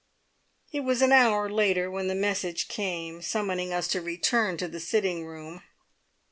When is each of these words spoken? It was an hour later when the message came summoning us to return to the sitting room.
It 0.71 0.79
was 0.79 1.03
an 1.03 1.11
hour 1.11 1.47
later 1.47 1.91
when 1.91 2.07
the 2.07 2.15
message 2.15 2.67
came 2.67 3.21
summoning 3.21 3.71
us 3.71 3.87
to 3.89 4.01
return 4.01 4.57
to 4.57 4.67
the 4.67 4.79
sitting 4.79 5.27
room. 5.27 5.61